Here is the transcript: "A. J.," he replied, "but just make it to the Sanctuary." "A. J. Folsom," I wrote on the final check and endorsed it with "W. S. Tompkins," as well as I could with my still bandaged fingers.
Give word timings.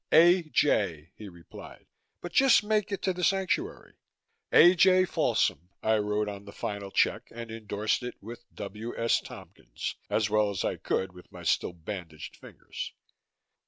"A. 0.11 0.41
J.," 0.41 1.11
he 1.15 1.29
replied, 1.29 1.85
"but 2.21 2.31
just 2.31 2.63
make 2.63 2.91
it 2.91 3.03
to 3.03 3.13
the 3.13 3.23
Sanctuary." 3.23 3.97
"A. 4.51 4.73
J. 4.73 5.05
Folsom," 5.05 5.69
I 5.83 5.99
wrote 5.99 6.27
on 6.27 6.45
the 6.45 6.51
final 6.51 6.89
check 6.89 7.27
and 7.29 7.51
endorsed 7.51 8.01
it 8.01 8.15
with 8.19 8.41
"W. 8.55 8.97
S. 8.97 9.21
Tompkins," 9.21 9.93
as 10.09 10.27
well 10.27 10.49
as 10.49 10.65
I 10.65 10.77
could 10.77 11.13
with 11.13 11.31
my 11.31 11.43
still 11.43 11.73
bandaged 11.73 12.35
fingers. 12.35 12.93